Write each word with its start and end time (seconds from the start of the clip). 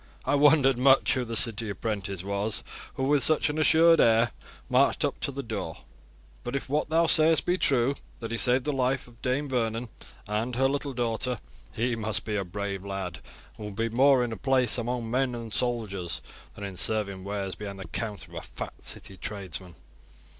I 0.25 0.33
wondered 0.33 0.79
much 0.79 1.13
who 1.13 1.23
the 1.23 1.35
city 1.35 1.69
apprentice 1.69 2.23
was, 2.23 2.63
who 2.95 3.03
with 3.03 3.21
such 3.21 3.51
an 3.51 3.59
assured 3.59 3.99
air, 4.01 4.31
marched 4.67 5.05
up 5.05 5.19
to 5.19 5.31
the 5.31 5.43
door; 5.43 5.77
but 6.43 6.55
if 6.55 6.67
what 6.67 6.89
thou 6.89 7.05
sayest 7.05 7.45
be 7.45 7.55
true, 7.55 7.93
that 8.17 8.31
he 8.31 8.37
saved 8.37 8.63
the 8.65 8.73
life 8.73 9.07
of 9.07 9.21
Dame 9.21 9.47
Vernon 9.47 9.89
and 10.25 10.55
her 10.55 10.67
little 10.67 10.93
daughter, 10.93 11.39
he 11.71 11.95
must 11.95 12.25
be 12.25 12.35
a 12.35 12.43
brave 12.43 12.83
lad, 12.83 13.19
and 13.57 13.65
would 13.67 13.75
be 13.75 13.89
more 13.89 14.23
in 14.23 14.35
place 14.39 14.79
among 14.79 15.11
men 15.11 15.35
and 15.35 15.53
soldiers 15.53 16.19
than 16.55 16.63
in 16.63 16.77
serving 16.77 17.23
wares 17.23 17.53
behind 17.53 17.77
the 17.77 17.87
counter 17.87 18.31
of 18.31 18.37
a 18.39 18.41
fat 18.41 18.83
city 18.83 19.17
tradesman. 19.17 19.75